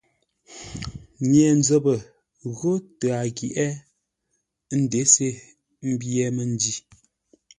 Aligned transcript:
Nye-nzəpə 1.29 1.93
ghó 2.55 2.71
tə 2.99 3.07
a 3.19 3.23
ghyeʼé 3.37 3.65
ə́ 4.73 4.77
nděse 4.81 5.27
ḿbyé 5.91 6.23
məndǐ. 6.35 6.73